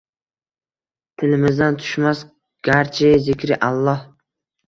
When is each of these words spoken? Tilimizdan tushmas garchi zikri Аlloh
Tilimizdan 1.23 1.75
tushmas 1.83 2.23
garchi 2.69 3.09
zikri 3.27 3.59
Аlloh 3.69 4.01